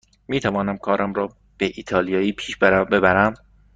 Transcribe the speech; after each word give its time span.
می 0.27 0.39
تونم 0.39 0.77
کارم 0.77 1.13
را 1.13 1.31
به 1.57 1.71
ایتالیایی 1.75 2.31
پیش 2.33 2.57
ببرم. 2.57 3.33